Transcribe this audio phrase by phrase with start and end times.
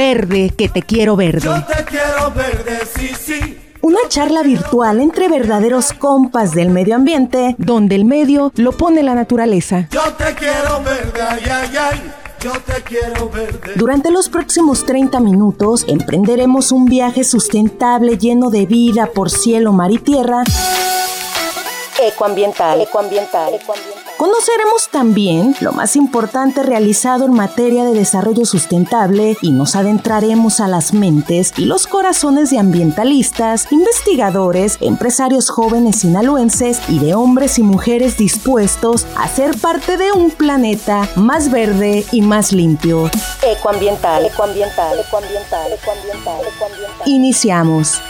[0.00, 1.42] Verde que te quiero verde.
[1.42, 3.58] Yo te quiero verde, sí, sí.
[3.82, 9.14] Una charla virtual entre verdaderos compas del medio ambiente, donde el medio lo pone la
[9.14, 9.88] naturaleza.
[9.90, 12.12] Yo te quiero verde, ay, ay, ay.
[12.40, 13.74] Yo te quiero verde.
[13.76, 19.90] Durante los próximos 30 minutos emprenderemos un viaje sustentable lleno de vida por cielo, mar
[19.90, 20.44] y tierra.
[22.00, 22.80] Ecoambiental.
[22.80, 23.52] Ecoambiental.
[24.20, 30.68] Conoceremos también lo más importante realizado en materia de desarrollo sustentable y nos adentraremos a
[30.68, 37.62] las mentes y los corazones de ambientalistas, investigadores, empresarios jóvenes sinaloenses y de hombres y
[37.62, 43.10] mujeres dispuestos a ser parte de un planeta más verde y más limpio.
[43.42, 44.26] Ecoambiental.
[44.26, 45.00] Ecoambiental.
[45.00, 45.72] Ecoambiental.
[45.72, 46.40] Ecoambiental.
[46.46, 47.08] Ecoambiental.
[47.08, 48.02] Iniciamos.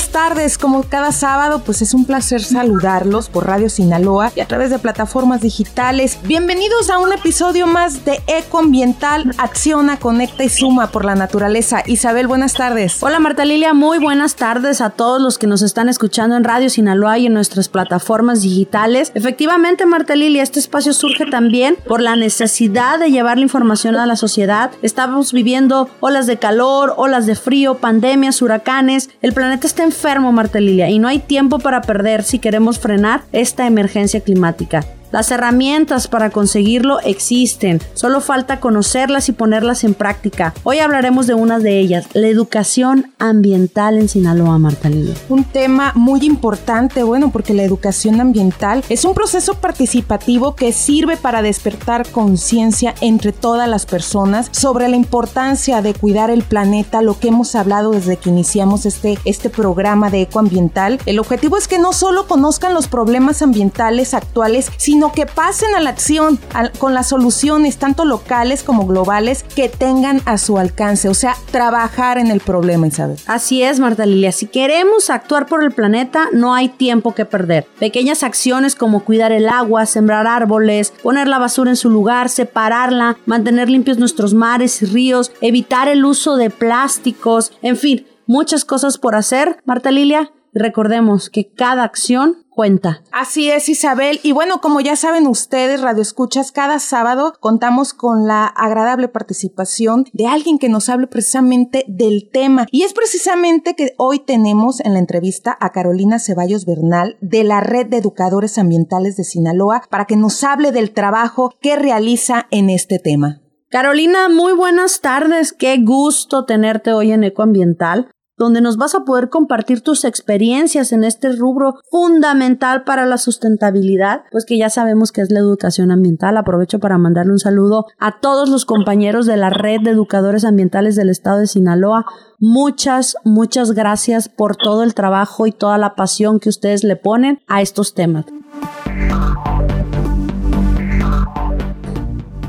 [0.00, 0.56] Buenas tardes.
[0.56, 4.78] Como cada sábado, pues es un placer saludarlos por Radio Sinaloa y a través de
[4.78, 6.18] plataformas digitales.
[6.24, 11.82] Bienvenidos a un episodio más de Ecoambiental, Acciona, Conecta y Suma por la Naturaleza.
[11.84, 12.96] Isabel, buenas tardes.
[13.02, 16.70] Hola Marta Lilia, muy buenas tardes a todos los que nos están escuchando en Radio
[16.70, 19.12] Sinaloa y en nuestras plataformas digitales.
[19.14, 24.06] Efectivamente, Marta Lilia, este espacio surge también por la necesidad de llevar la información a
[24.06, 24.70] la sociedad.
[24.80, 29.10] Estamos viviendo olas de calor, olas de frío, pandemia huracanes.
[29.20, 33.22] El planeta está enfermo, Marta Lilia, y no hay tiempo para perder si queremos frenar
[33.32, 34.84] esta emergencia climática.
[35.12, 40.54] Las herramientas para conseguirlo existen, solo falta conocerlas y ponerlas en práctica.
[40.62, 45.12] Hoy hablaremos de una de ellas, la educación ambiental en Sinaloa, Marta Lili.
[45.28, 51.16] Un tema muy importante, bueno, porque la educación ambiental es un proceso participativo que sirve
[51.16, 57.18] para despertar conciencia entre todas las personas sobre la importancia de cuidar el planeta, lo
[57.18, 61.00] que hemos hablado desde que iniciamos este, este programa de ecoambiental.
[61.04, 65.74] El objetivo es que no solo conozcan los problemas ambientales actuales, sino sino que pasen
[65.74, 66.38] a la acción
[66.78, 72.18] con las soluciones tanto locales como globales que tengan a su alcance, o sea, trabajar
[72.18, 73.16] en el problema, Isabel.
[73.26, 77.66] Así es, Marta Lilia, si queremos actuar por el planeta, no hay tiempo que perder.
[77.78, 83.16] Pequeñas acciones como cuidar el agua, sembrar árboles, poner la basura en su lugar, separarla,
[83.24, 88.98] mantener limpios nuestros mares y ríos, evitar el uso de plásticos, en fin, muchas cosas
[88.98, 90.30] por hacer, Marta Lilia.
[90.52, 93.02] Recordemos que cada acción cuenta.
[93.10, 94.20] Así es, Isabel.
[94.22, 100.04] Y bueno, como ya saben ustedes, Radio Escuchas, cada sábado contamos con la agradable participación
[100.12, 102.66] de alguien que nos hable precisamente del tema.
[102.70, 107.62] Y es precisamente que hoy tenemos en la entrevista a Carolina Ceballos Bernal de la
[107.62, 112.68] Red de Educadores Ambientales de Sinaloa para que nos hable del trabajo que realiza en
[112.68, 113.40] este tema.
[113.70, 115.54] Carolina, muy buenas tardes.
[115.54, 121.04] Qué gusto tenerte hoy en Ecoambiental donde nos vas a poder compartir tus experiencias en
[121.04, 126.38] este rubro fundamental para la sustentabilidad, pues que ya sabemos que es la educación ambiental.
[126.38, 130.96] Aprovecho para mandarle un saludo a todos los compañeros de la red de educadores ambientales
[130.96, 132.06] del estado de Sinaloa.
[132.38, 137.40] Muchas, muchas gracias por todo el trabajo y toda la pasión que ustedes le ponen
[137.46, 138.24] a estos temas.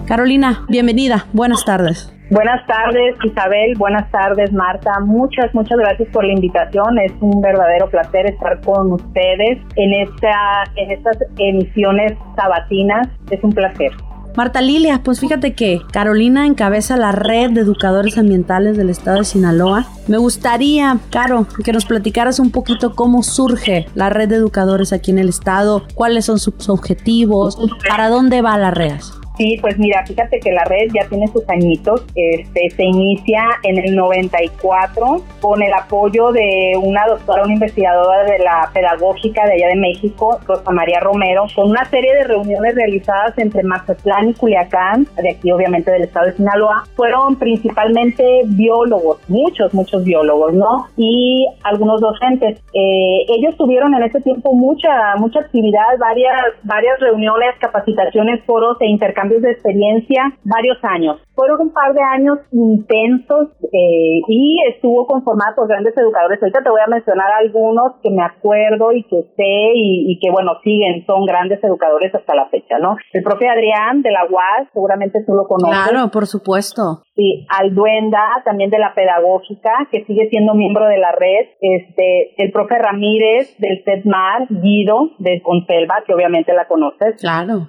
[0.08, 1.26] Carolina, bienvenida.
[1.34, 2.14] Buenas tardes.
[2.32, 3.74] Buenas tardes, Isabel.
[3.78, 5.00] Buenas tardes, Marta.
[5.02, 6.98] Muchas, muchas gracias por la invitación.
[7.00, 13.10] Es un verdadero placer estar con ustedes en, esta, en estas emisiones sabatinas.
[13.30, 13.92] Es un placer.
[14.36, 19.26] Marta Lilia, pues fíjate que Carolina encabeza la red de educadores ambientales del estado de
[19.26, 19.88] Sinaloa.
[20.08, 25.12] Me gustaría, Caro, que nos platicaras un poquito cómo surge la red de educadores aquí
[25.12, 27.58] en el estado, cuáles son sus objetivos,
[27.90, 29.02] para dónde va la red.
[29.42, 32.06] Sí, pues mira, fíjate que la red ya tiene sus añitos.
[32.14, 38.38] Este, se inicia en el 94 con el apoyo de una doctora, una investigadora de
[38.38, 43.36] la pedagógica de allá de México, Rosa María Romero, con una serie de reuniones realizadas
[43.40, 46.84] entre Mazatlán y Culiacán, de aquí obviamente del estado de Sinaloa.
[46.96, 50.86] Fueron principalmente biólogos, muchos, muchos biólogos, ¿no?
[50.98, 52.60] Y algunos docentes.
[52.76, 58.86] Eh, ellos tuvieron en ese tiempo mucha, mucha actividad, varias, varias reuniones, capacitaciones, foros e
[58.86, 61.22] intercambios de experiencia varios años.
[61.34, 66.42] Fueron un par de años intensos eh, y estuvo conformada por grandes educadores.
[66.42, 70.52] Ahorita te voy a mencionar algunos que me acuerdo y que sé y, que, bueno,
[70.64, 72.98] siguen, son grandes educadores hasta la fecha, ¿no?
[73.14, 75.90] El propio Adrián de la UAS, seguramente tú lo conoces.
[75.90, 77.04] Claro, por supuesto.
[77.16, 81.48] Sí, Alduenda, también de la pedagógica, que sigue siendo miembro de la red.
[81.60, 87.20] Este, el profe Ramírez del CEDMAR, Guido de Conselva, que obviamente la conoces.
[87.20, 87.68] Claro.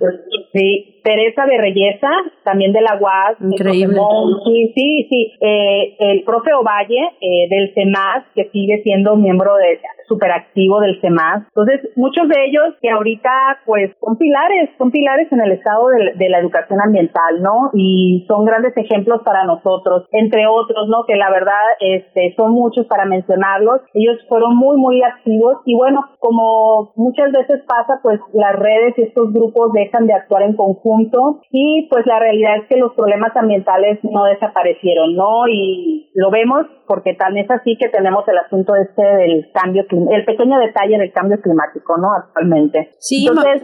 [0.52, 2.10] Sí, Teresa de Reyesa,
[2.44, 3.36] también de la UAS.
[3.40, 4.00] Increíble.
[4.44, 5.32] Sí, sí, sí.
[5.40, 11.44] Eh, el profe Ovalle eh, del CEMAS, que sigue siendo miembro de superactivo del CEMAS.
[11.48, 13.30] Entonces, muchos de ellos que ahorita
[13.64, 17.70] pues son pilares, son pilares en el estado de, de, la educación ambiental, ¿no?
[17.74, 21.04] Y son grandes ejemplos para nosotros, entre otros, ¿no?
[21.06, 23.82] Que la verdad este, son muchos para mencionarlos.
[23.94, 29.02] Ellos fueron muy, muy activos y bueno, como muchas veces pasa, pues las redes y
[29.02, 33.36] estos grupos dejan de actuar en conjunto y pues la realidad es que los problemas
[33.36, 35.48] ambientales no desaparecieron, ¿no?
[35.48, 40.26] Y lo vemos porque tan es así que tenemos el asunto este del cambio el
[40.26, 42.12] pequeño detalle del cambio climático, ¿no?
[42.12, 42.90] Actualmente.
[42.98, 43.62] Sí, Entonces,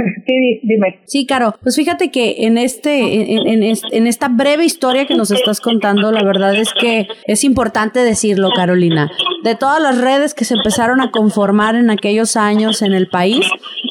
[0.26, 1.00] sí, dime.
[1.06, 1.54] Sí, Caro.
[1.62, 6.54] Pues fíjate que en este, en, esta breve historia que nos estás contando, la verdad
[6.54, 9.10] es que es importante decirlo, Carolina.
[9.44, 13.46] De todas las redes que se empezaron a conformar en aquellos años en el país,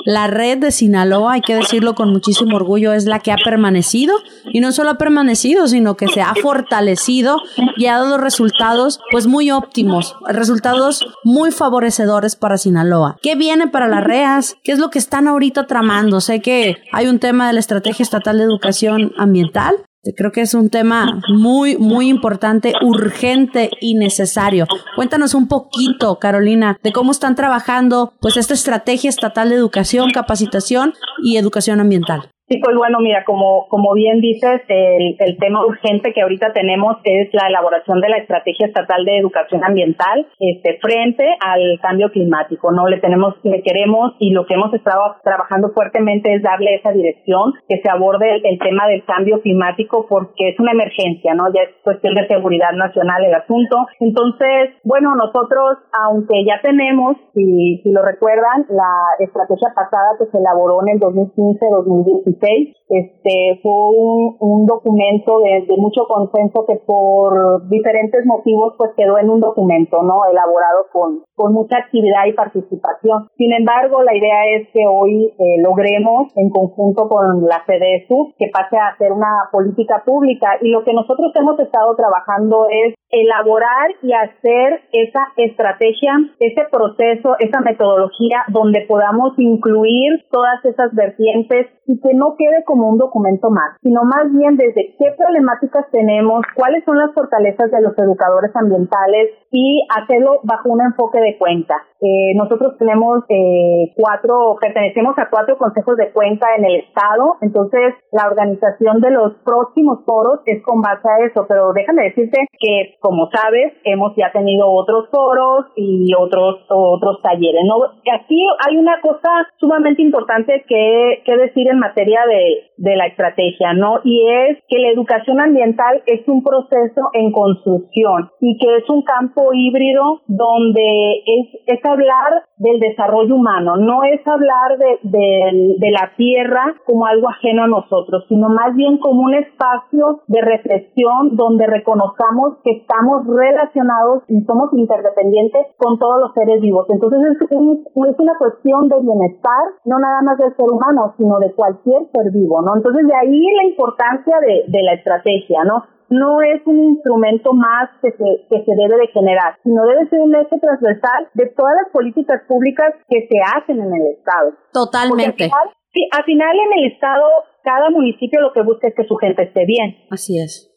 [0.05, 4.15] la red de Sinaloa, hay que decirlo con muchísimo orgullo, es la que ha permanecido
[4.51, 7.37] y no solo ha permanecido, sino que se ha fortalecido
[7.77, 13.17] y ha dado resultados pues muy óptimos, resultados muy favorecedores para Sinaloa.
[13.21, 14.57] ¿Qué viene para las REAS?
[14.63, 15.98] ¿Qué es lo que están ahorita tramando?
[16.19, 19.75] Sé que hay un tema de la Estrategia Estatal de Educación Ambiental,
[20.15, 24.65] Creo que es un tema muy, muy importante, urgente y necesario.
[24.95, 30.93] Cuéntanos un poquito, Carolina, de cómo están trabajando pues esta estrategia estatal de educación, capacitación
[31.21, 32.31] y educación ambiental.
[32.49, 36.97] Sí, pues bueno, mira, como, como bien dices, el, el, tema urgente que ahorita tenemos
[37.03, 42.71] es la elaboración de la Estrategia Estatal de Educación Ambiental este, frente al cambio climático,
[42.71, 42.87] ¿no?
[42.87, 47.53] Le tenemos, le queremos y lo que hemos estado trabajando fuertemente es darle esa dirección,
[47.67, 51.53] que se aborde el, el tema del cambio climático porque es una emergencia, ¿no?
[51.53, 53.85] Ya es cuestión de seguridad nacional el asunto.
[53.99, 60.37] Entonces, bueno, nosotros, aunque ya tenemos, si, si lo recuerdan, la estrategia pasada que se
[60.39, 68.25] elaboró en el 2015-2016, este fue un, un documento de, mucho consenso que por diferentes
[68.25, 73.27] motivos pues quedó en un documento no elaborado con, con mucha actividad y participación.
[73.37, 78.49] Sin embargo la idea es que hoy eh, logremos en conjunto con la FEDESU que
[78.51, 80.57] pase a ser una política pública.
[80.61, 87.35] Y lo que nosotros hemos estado trabajando es elaborar y hacer esa estrategia, ese proceso,
[87.39, 93.49] esa metodología donde podamos incluir todas esas vertientes y que no quede como un documento
[93.49, 98.55] más, sino más bien desde qué problemáticas tenemos, cuáles son las fortalezas de los educadores
[98.55, 101.73] ambientales y hacerlo bajo un enfoque de cuenta.
[101.99, 107.95] Eh, nosotros tenemos eh, cuatro, pertenecemos a cuatro consejos de cuenta en el estado, entonces
[108.11, 112.97] la organización de los próximos foros es con base a eso, pero déjame decirte que
[112.99, 117.63] como sabes, hemos ya tenido otros foros y otros otros talleres.
[117.65, 117.81] ¿no?
[118.13, 123.73] Aquí hay una cosa sumamente importante que, que decir en materia de, de la estrategia,
[123.73, 123.99] ¿no?
[124.03, 129.03] Y es que la educación ambiental es un proceso en construcción y que es un
[129.03, 135.91] campo híbrido donde es, es hablar del desarrollo humano, no es hablar de, de, de
[135.91, 141.35] la tierra como algo ajeno a nosotros, sino más bien como un espacio de reflexión
[141.35, 146.85] donde reconozcamos que estamos relacionados y somos interdependientes con todos los seres vivos.
[146.89, 151.39] Entonces es, un, es una cuestión de bienestar, no nada más del ser humano, sino
[151.39, 152.75] de cualquier ser vivo, ¿no?
[152.75, 155.83] Entonces de ahí la importancia de, de la estrategia, ¿no?
[156.09, 160.19] no es un instrumento más que se, que se debe de generar, sino debe ser
[160.19, 164.53] un eje transversal de todas las políticas públicas que se hacen en el Estado.
[164.73, 165.43] Totalmente.
[165.45, 167.25] Al final, sí, al final en el Estado,
[167.63, 169.97] cada municipio lo que busca es que su gente esté bien.
[170.09, 170.68] Así es.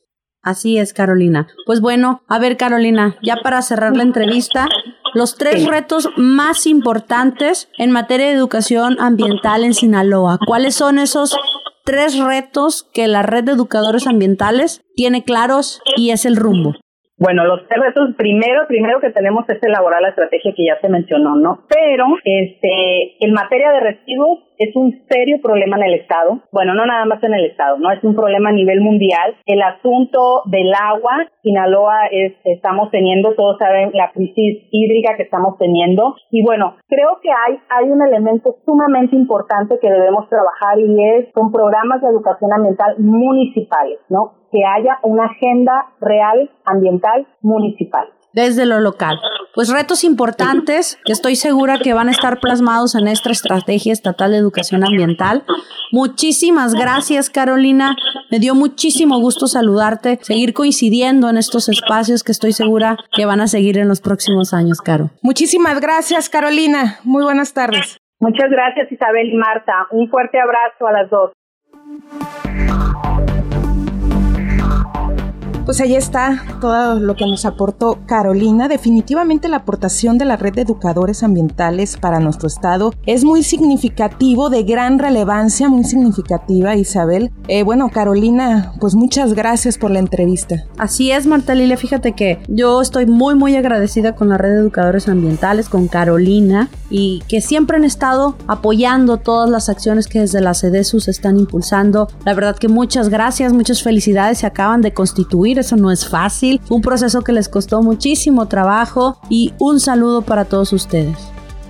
[0.42, 1.46] Así es, Carolina.
[1.66, 4.66] Pues bueno, a ver, Carolina, ya para cerrar la entrevista,
[5.14, 10.38] los tres retos más importantes en materia de educación ambiental en Sinaloa.
[10.44, 11.38] ¿Cuáles son esos
[11.84, 16.74] tres retos que la red de educadores ambientales tiene claros y es el rumbo?
[17.18, 20.88] Bueno, los tres retos, primero, primero que tenemos es elaborar la estrategia que ya se
[20.88, 21.66] mencionó, ¿no?
[21.68, 26.40] Pero, este, en materia de residuos, es un serio problema en el Estado.
[26.52, 27.90] Bueno, no nada más en el Estado, ¿no?
[27.92, 29.36] Es un problema a nivel mundial.
[29.46, 35.58] El asunto del agua, Sinaloa es, estamos teniendo, todos saben la crisis hídrica que estamos
[35.58, 36.14] teniendo.
[36.30, 41.32] Y bueno, creo que hay, hay un elemento sumamente importante que debemos trabajar y es
[41.32, 44.34] con programas de educación ambiental municipales, ¿no?
[44.50, 49.20] Que haya una agenda real ambiental municipal desde lo local.
[49.54, 54.30] Pues retos importantes que estoy segura que van a estar plasmados en esta estrategia estatal
[54.30, 55.44] de educación ambiental.
[55.90, 57.94] Muchísimas gracias Carolina,
[58.30, 63.42] me dio muchísimo gusto saludarte, seguir coincidiendo en estos espacios que estoy segura que van
[63.42, 65.10] a seguir en los próximos años, Caro.
[65.20, 67.98] Muchísimas gracias Carolina, muy buenas tardes.
[68.20, 71.32] Muchas gracias Isabel y Marta, un fuerte abrazo a las dos.
[75.64, 78.66] Pues ahí está todo lo que nos aportó Carolina.
[78.66, 84.50] Definitivamente la aportación de la red de educadores ambientales para nuestro estado es muy significativo,
[84.50, 87.30] de gran relevancia, muy significativa, Isabel.
[87.46, 90.64] Eh, bueno, Carolina, pues muchas gracias por la entrevista.
[90.78, 91.76] Así es, Marta Lilia.
[91.76, 96.70] Fíjate que yo estoy muy, muy agradecida con la red de educadores ambientales, con Carolina,
[96.90, 102.08] y que siempre han estado apoyando todas las acciones que desde la CEDESUS están impulsando.
[102.24, 104.38] La verdad que muchas gracias, muchas felicidades.
[104.38, 109.18] Se acaban de constituir eso no es fácil, un proceso que les costó muchísimo trabajo
[109.28, 111.18] y un saludo para todos ustedes.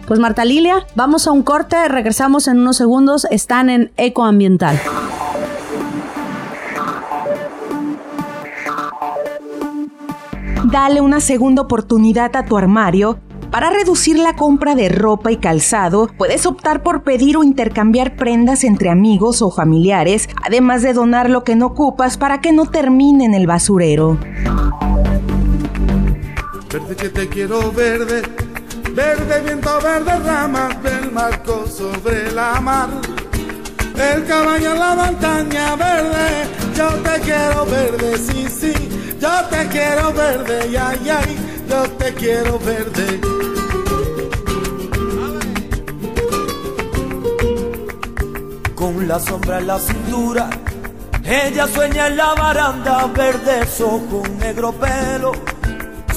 [0.06, 4.78] Pues Marta Lilia, vamos a un corte, regresamos en unos segundos, están en Ecoambiental.
[10.64, 13.18] Dale una segunda oportunidad a tu armario
[13.52, 18.64] para reducir la compra de ropa y calzado, puedes optar por pedir o intercambiar prendas
[18.64, 23.26] entre amigos o familiares, además de donar lo que no ocupas para que no termine
[23.26, 24.18] en el basurero.
[26.72, 28.22] Verde que te quiero verde,
[28.94, 32.88] verde viento, verde ramas del marco sobre la mar.
[33.94, 38.72] El caballo en la montaña verde, yo te quiero verde, sí, sí,
[39.20, 43.20] yo te quiero verde, ay, ay, yo te quiero verde.
[48.74, 50.50] con la sombra en la cintura.
[51.24, 53.60] Ella sueña en la baranda, verde
[54.10, 55.32] con negro pelo.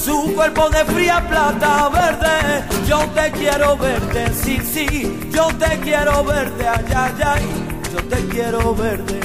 [0.04, 6.24] Su cuerpo de fría plata verde, yo te quiero verde, sí, sí, yo te quiero
[6.24, 7.42] verde, ay, ay,
[7.92, 9.20] yo te quiero verde.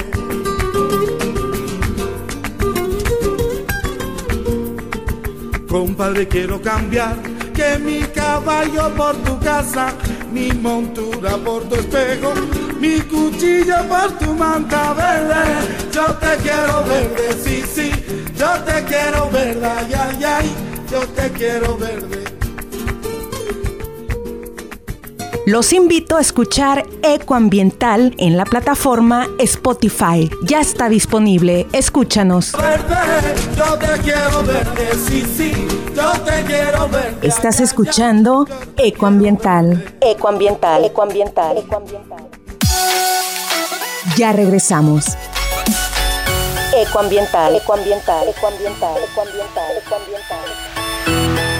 [5.72, 7.16] Compadre, quiero cambiar
[7.54, 9.94] que mi caballo por tu casa,
[10.30, 12.34] mi montura por tu espejo
[12.78, 15.42] mi cuchillo por tu manta verde.
[15.90, 17.90] Yo te quiero verde, sí, sí,
[18.36, 20.50] yo te quiero verde, ay, ay, ay,
[20.90, 22.31] yo te quiero verde.
[25.52, 30.30] Los invito a escuchar Ecoambiental en la plataforma Spotify.
[30.44, 31.66] Ya está disponible.
[31.74, 32.54] Escúchanos.
[37.20, 39.84] Estás escuchando Ecoambiental.
[40.00, 42.30] Ecoambiental, ecoambiental, ecoambiental.
[44.16, 45.04] Ya regresamos.
[46.74, 50.72] Ecoambiental, ecoambiental, ecoambiental, ecoambiental, ecoambiental.
[51.06, 51.51] Yo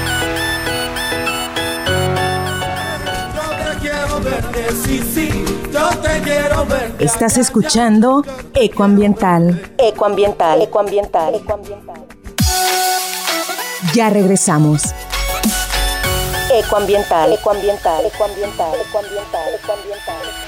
[4.22, 7.04] te quiero verde, sí, sí, yo te quiero verde.
[7.04, 8.24] Estás escuchando
[8.54, 9.72] Ecoambiental.
[9.78, 12.06] Ecoambiental, ecoambiental, ecoambiental.
[13.94, 14.82] Ya regresamos.
[16.52, 20.41] Ecoambiental, ecoambiental, ecoambiental, ecoambiental, ecoambiental.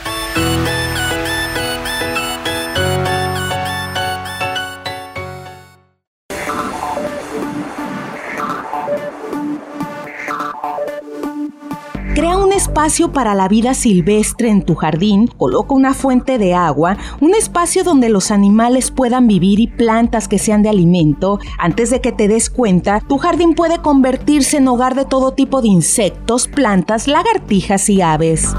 [12.75, 17.85] Espacio para la vida silvestre en tu jardín, coloca una fuente de agua, un espacio
[17.85, 21.39] donde los animales puedan vivir y plantas que sean de alimento.
[21.57, 25.63] Antes de que te des cuenta, tu jardín puede convertirse en hogar de todo tipo
[25.63, 28.53] de insectos, plantas, lagartijas y aves.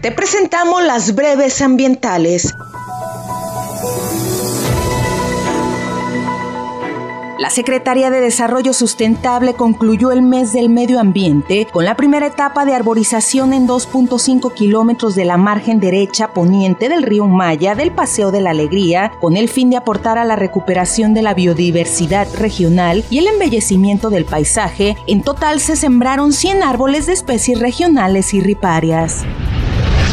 [0.00, 2.54] Te presentamos las breves ambientales.
[7.36, 12.64] La Secretaría de Desarrollo Sustentable concluyó el mes del medio ambiente con la primera etapa
[12.64, 18.30] de arborización en 2.5 kilómetros de la margen derecha poniente del río Maya del Paseo
[18.30, 23.04] de la Alegría, con el fin de aportar a la recuperación de la biodiversidad regional
[23.10, 24.96] y el embellecimiento del paisaje.
[25.08, 29.24] En total se sembraron 100 árboles de especies regionales y riparias.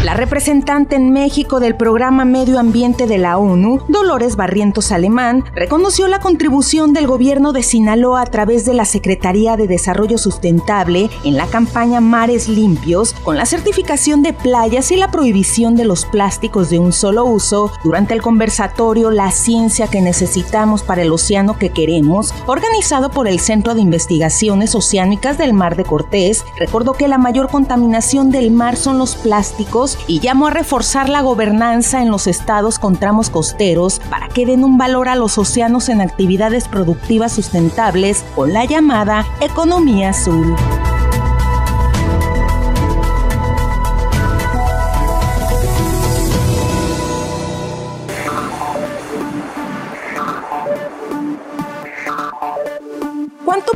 [0.03, 6.08] La representante en México del Programa Medio Ambiente de la ONU, Dolores Barrientos Alemán, reconoció
[6.08, 11.38] la contribución del gobierno de Sinaloa a través de la Secretaría de Desarrollo Sustentable en
[11.38, 16.72] la campaña Mares Limpios, con la certificación de playas y la prohibición de los plásticos
[16.72, 21.70] de un solo uso durante el conversatorio La ciencia que necesitamos para el océano que
[21.70, 27.20] queremos, organizado por el Centro de Investigaciones Oceánicas del Mar de Cortés, recordó que la
[27.20, 32.27] mayor contaminación del mar son los plásticos y llamó a reforzar la gobernanza en los
[32.27, 37.31] estados con tramos costeros para que den un valor a los océanos en actividades productivas
[37.33, 40.55] sustentables con la llamada economía azul.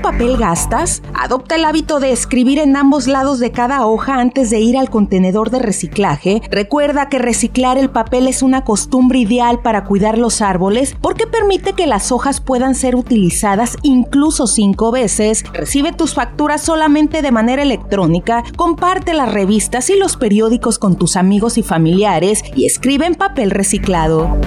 [0.06, 1.02] Papel gastas?
[1.16, 4.92] Adopta el hábito de escribir en ambos lados de cada hoja antes de ir al
[4.92, 6.44] contenedor de reciclaje.
[6.52, 11.74] Recuerda que reciclar el papel es una costumbre ideal para cuidar los árboles porque permite
[11.74, 15.44] que las hojas puedan ser utilizadas incluso cinco veces.
[15.52, 21.16] Recibe tus facturas solamente de manera electrónica, comparte las revistas y los periódicos con tus
[21.16, 24.38] amigos y familiares y escribe en papel reciclado.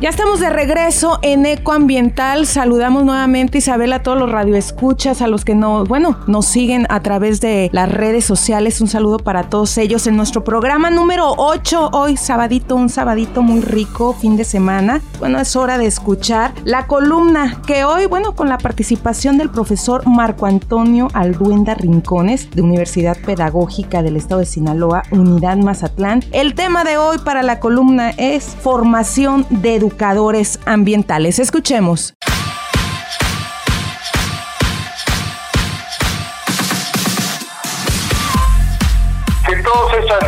[0.00, 2.46] Ya estamos de regreso en Ecoambiental.
[2.46, 7.02] Saludamos nuevamente Isabel a todos los radioescuchas, a los que no, bueno, nos siguen a
[7.02, 8.80] través de las redes sociales.
[8.80, 11.90] Un saludo para todos ellos en nuestro programa número 8.
[11.92, 15.00] Hoy sabadito, un sabadito muy rico, fin de semana.
[15.18, 20.06] Bueno, es hora de escuchar la columna que hoy, bueno, con la participación del profesor
[20.06, 26.22] Marco Antonio Alduenda Rincones de Universidad Pedagógica del Estado de Sinaloa, Unidad Mazatlán.
[26.30, 31.38] El tema de hoy para la columna es formación de educación educadores ambientales.
[31.38, 32.14] Escuchemos.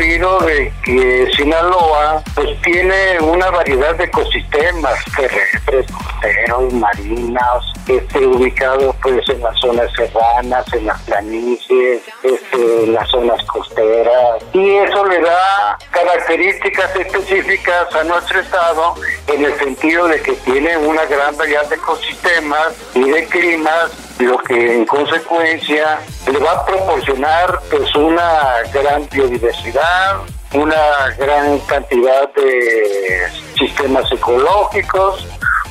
[0.00, 9.28] De que Sinaloa pues tiene una variedad de ecosistemas terrestres, costeros, marinos, este, ubicados pues
[9.28, 14.42] en las zonas serranas, en las planicies, este, en las zonas costeras.
[14.54, 18.95] Y eso le da características específicas a nuestro estado
[19.26, 24.39] en el sentido de que tiene una gran variedad de ecosistemas y de climas lo
[24.39, 26.00] que en consecuencia
[26.31, 30.17] le va a proporcionar pues una gran biodiversidad,
[30.55, 35.27] una gran cantidad de sistemas ecológicos,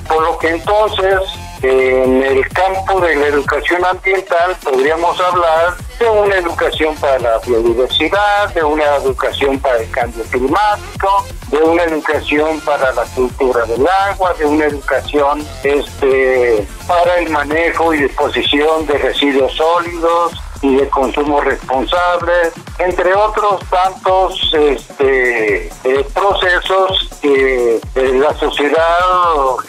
[0.08, 1.20] por lo que entonces
[1.62, 8.54] en el campo de la educación ambiental podríamos hablar de una educación para la biodiversidad,
[8.54, 14.34] de una educación para el cambio climático, de una educación para la cultura del agua,
[14.36, 21.42] de una educación este, para el manejo y disposición de residuos sólidos, y de consumo
[21.42, 29.00] responsable, entre otros tantos este, eh, procesos que la sociedad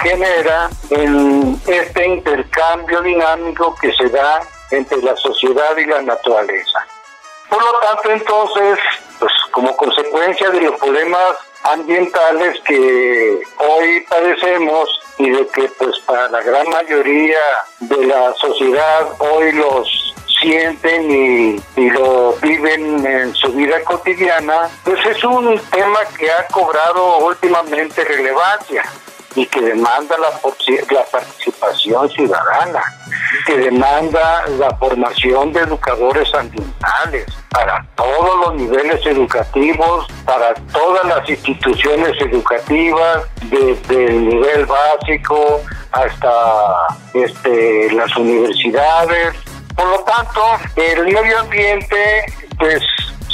[0.03, 6.87] genera en este intercambio dinámico que se da entre la sociedad y la naturaleza.
[7.48, 8.79] Por lo tanto, entonces,
[9.18, 16.29] pues como consecuencia de los problemas ambientales que hoy padecemos y de que pues para
[16.29, 17.40] la gran mayoría
[17.81, 20.10] de la sociedad hoy los
[20.40, 27.18] sienten y, lo viven en su vida cotidiana, pues es un tema que ha cobrado
[27.18, 28.85] últimamente relevancia
[29.35, 30.31] y que demanda la,
[30.90, 32.83] la participación ciudadana,
[33.46, 41.29] que demanda la formación de educadores ambientales para todos los niveles educativos, para todas las
[41.29, 45.61] instituciones educativas, desde el nivel básico
[45.92, 49.35] hasta este, las universidades.
[49.80, 50.42] Por lo tanto,
[50.76, 52.26] el medio ambiente
[52.58, 52.82] pues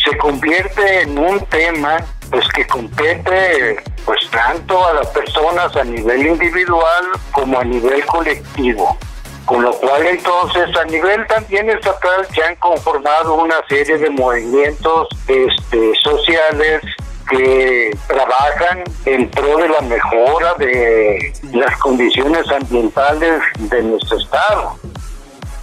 [0.04, 1.96] se convierte en un tema
[2.30, 8.96] pues que compete pues tanto a las personas a nivel individual como a nivel colectivo.
[9.44, 15.09] Con lo cual entonces a nivel también estatal se han conformado una serie de movimientos
[15.26, 16.80] este, sociales
[17.28, 24.78] que trabajan en pro de la mejora de las condiciones ambientales de nuestro estado.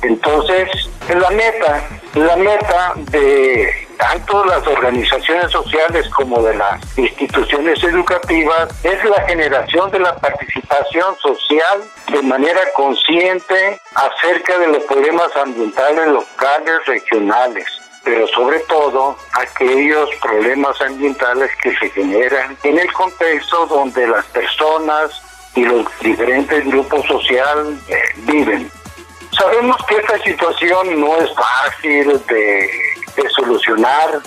[0.04, 0.70] Entonces,
[1.10, 9.04] la meta, la meta de tanto las organizaciones sociales como de las instituciones educativas es
[9.06, 16.86] la generación de la participación social de manera consciente acerca de los problemas ambientales locales,
[16.86, 17.66] regionales
[18.04, 25.22] pero sobre todo aquellos problemas ambientales que se generan en el contexto donde las personas
[25.56, 28.70] y los diferentes grupos sociales eh, viven.
[29.38, 32.70] Sabemos que esta situación no es fácil de,
[33.36, 34.20] solucionar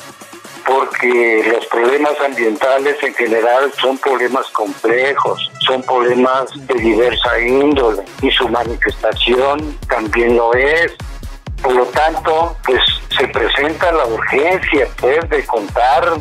[0.65, 8.31] porque los problemas ambientales en general son problemas complejos, son problemas de diversa índole y
[8.31, 10.93] su manifestación también lo es.
[11.63, 12.81] Por lo tanto, pues
[13.17, 16.15] se presenta la urgencia pues de contar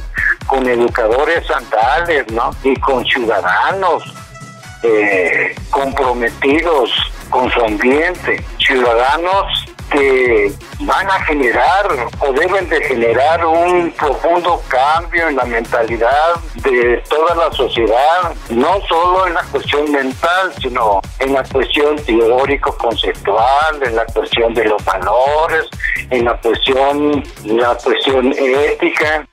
[0.46, 2.52] con educadores andales, ¿no?
[2.64, 4.04] Y con ciudadanos
[4.84, 6.92] eh, comprometidos
[7.30, 11.88] con su ambiente, ciudadanos que van a generar
[12.20, 18.80] o deben de generar un profundo cambio en la mentalidad de toda la sociedad, no
[18.88, 24.84] solo en la cuestión mental, sino en la cuestión teórico-conceptual, en la cuestión de los
[24.84, 25.68] valores,
[26.10, 29.28] en la cuestión, la cuestión ética.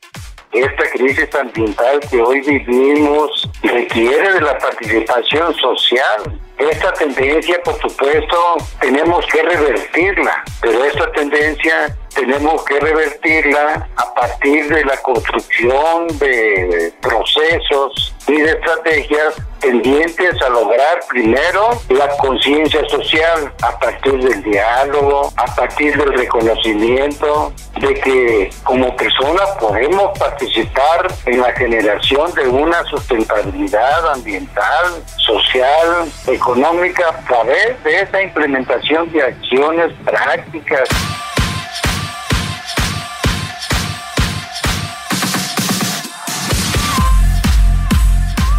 [0.53, 6.39] Esta crisis ambiental que hoy vivimos requiere de la participación social.
[6.59, 14.69] Esta tendencia, por supuesto, tenemos que revertirla, pero esta tendencia tenemos que revertirla a partir
[14.69, 23.53] de la construcción de procesos y de estrategias tendientes a lograr primero la conciencia social
[23.63, 31.41] a partir del diálogo, a partir del reconocimiento de que como personas podemos participar en
[31.41, 39.93] la generación de una sustentabilidad ambiental, social, económica a través de esa implementación de acciones
[40.05, 40.89] prácticas.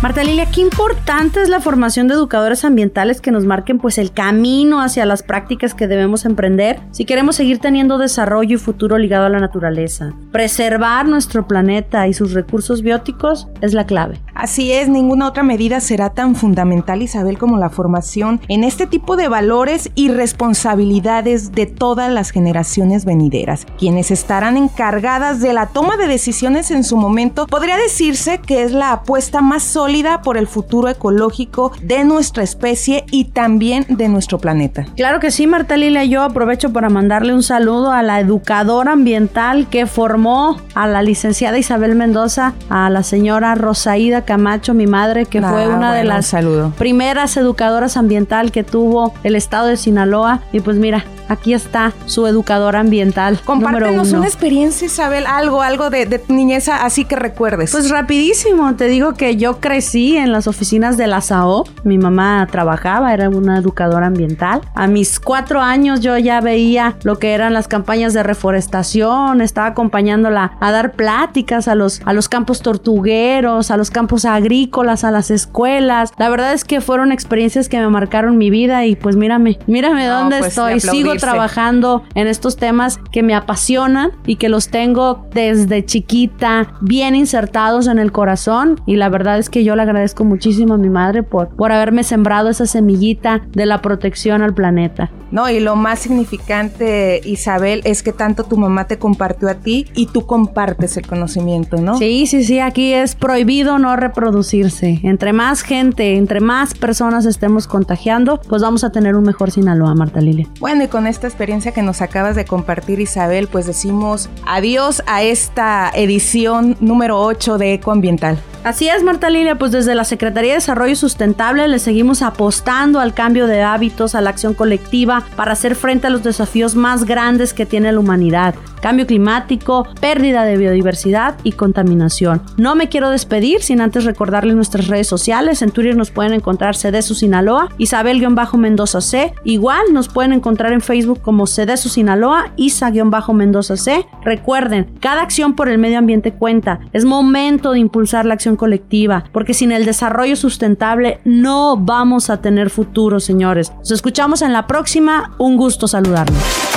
[0.04, 4.12] Marta Lilia, qué importante es la formación de educadores ambientales que nos marquen pues el
[4.12, 9.28] camino hacia las prácticas que debemos emprender si queremos seguir teniendo desarrollo y futuro ligado
[9.28, 10.12] a la naturaleza.
[10.34, 14.20] Preservar nuestro planeta y sus recursos bióticos es la clave.
[14.36, 19.16] Así es, ninguna otra medida será tan fundamental, Isabel, como la formación en este tipo
[19.16, 25.96] de valores y responsabilidades de todas las generaciones venideras, quienes estarán encargadas de la toma
[25.96, 27.48] de decisiones en su momento.
[27.48, 29.93] Podría decirse que es la apuesta más sólida
[30.24, 34.86] por el futuro ecológico de nuestra especie y también de nuestro planeta.
[34.96, 36.04] Claro que sí, Marta Lilia.
[36.04, 41.60] Yo aprovecho para mandarle un saludo a la educadora ambiental que formó a la licenciada
[41.60, 46.26] Isabel Mendoza, a la señora Rosaída Camacho, mi madre, que fue Ah, una de las
[46.26, 46.72] saludo.
[46.78, 50.40] primeras educadoras ambiental que tuvo el estado de Sinaloa.
[50.52, 53.40] Y pues mira, aquí está su educadora ambiental.
[53.46, 57.72] Compártenos una experiencia, Isabel, algo, algo de, de tu niñez así que recuerdes.
[57.72, 61.64] Pues rapidísimo, te digo que yo crecí en las oficinas de la SAO.
[61.84, 64.62] Mi mamá trabajaba, era una educadora ambiental.
[64.76, 69.66] A mis cuatro años yo ya veía lo que eran las campañas de reforestación, estaba
[69.66, 75.10] acompañándola a dar pláticas a los, a los campos tortugueros, a los campos agrícolas, a
[75.10, 76.12] las escuelas.
[76.20, 80.06] La verdad es que fueron experiencias que me marcaron mi vida y pues mírame, mírame
[80.06, 80.82] No, dónde pues, estoy.
[80.82, 87.16] Sigo trabajando en estos temas que me apasionan y que los tengo desde chiquita bien
[87.16, 90.90] insertados en el corazón y la verdad es que yo le agradezco muchísimo a mi
[90.90, 95.12] madre por, por haberme sembrado esa semillita de la protección al planeta.
[95.32, 99.88] No, y lo más significante, Isabel, es que tanto tu mamá te compartió a ti
[99.96, 101.98] y tú compartes el conocimiento, ¿no?
[101.98, 105.00] Sí, sí, sí, aquí es prohibido no reproducirse.
[105.02, 109.96] Entre más gente, entre más personas estemos contagiando, pues vamos a tener un mejor Sinaloa,
[109.96, 110.48] Marta Lilia.
[110.60, 115.24] Bueno, y con esta experiencia que nos acabas de compartir, Isabel, pues decimos adiós a
[115.24, 118.38] esta edición número 8 de Ecoambiental.
[118.64, 123.14] Así es, Marta Lilia, pues desde la Secretaría de Desarrollo Sustentable le seguimos apostando al
[123.14, 127.54] cambio de hábitos, a la acción colectiva para hacer frente a los desafíos más grandes
[127.54, 128.56] que tiene la humanidad.
[128.84, 132.42] Cambio climático, pérdida de biodiversidad y contaminación.
[132.58, 135.62] No me quiero despedir sin antes recordarles nuestras redes sociales.
[135.62, 139.34] En Twitter nos pueden encontrar Cedesu Sinaloa, Isabel-Mendoza C.
[139.46, 144.06] Igual nos pueden encontrar en Facebook como Cedesu Sinaloa, Isa-Mendoza C.
[144.26, 146.82] Recuerden, cada acción por el medio ambiente cuenta.
[146.92, 152.42] Es momento de impulsar la acción colectiva, porque sin el desarrollo sustentable no vamos a
[152.42, 153.72] tener futuro, señores.
[153.78, 155.32] Nos escuchamos en la próxima.
[155.38, 156.73] Un gusto saludarlos.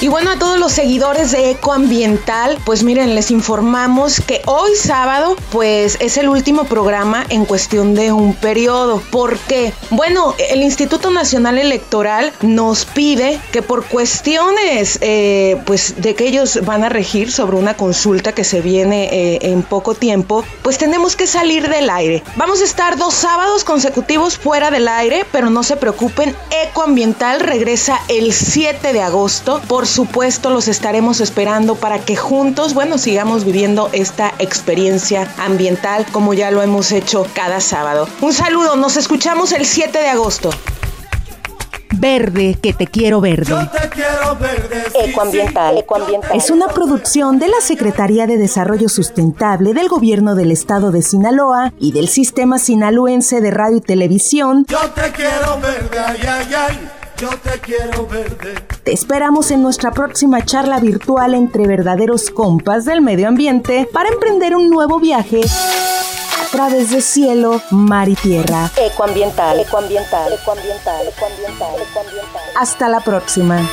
[0.00, 5.34] Y bueno, a todos los seguidores de Ecoambiental, pues miren, les informamos que hoy sábado,
[5.50, 9.02] pues es el último programa en cuestión de un periodo.
[9.10, 9.72] ¿Por qué?
[9.90, 16.60] Bueno, el Instituto Nacional Electoral nos pide que por cuestiones, eh, pues de que ellos
[16.64, 21.16] van a regir sobre una consulta que se viene eh, en poco tiempo, pues tenemos
[21.16, 22.22] que salir del aire.
[22.36, 26.36] Vamos a estar dos sábados consecutivos fuera del aire, pero no se preocupen,
[26.68, 29.60] Ecoambiental regresa el 7 de agosto.
[29.66, 36.34] Por supuesto, los estaremos esperando para que juntos, bueno, sigamos viviendo esta experiencia ambiental como
[36.34, 38.08] ya lo hemos hecho cada sábado.
[38.20, 40.50] Un saludo, nos escuchamos el 7 de agosto.
[42.00, 43.46] Verde, que te quiero verde.
[43.46, 44.84] Yo te quiero verde.
[44.92, 45.80] sí, Ecoambiental, sí.
[45.80, 46.36] ecoambiental.
[46.36, 51.72] Es una producción de la Secretaría de Desarrollo Sustentable del Gobierno del Estado de Sinaloa
[51.80, 54.64] y del Sistema Sinaloense de Radio y Televisión.
[54.68, 56.90] Yo te quiero verde, ay, ay, ay.
[57.18, 58.54] Yo te quiero verde.
[58.84, 64.54] Te esperamos en nuestra próxima charla virtual entre verdaderos compas del medio ambiente para emprender
[64.54, 68.70] un nuevo viaje a través de cielo, mar y tierra.
[68.76, 72.42] Ecoambiental, ecoambiental, ecoambiental, ecoambiental, ecoambiental.
[72.56, 73.68] Hasta la próxima.